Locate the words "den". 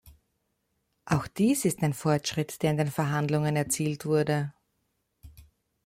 2.77-2.89